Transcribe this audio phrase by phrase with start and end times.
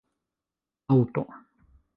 [0.95, 1.27] aŭto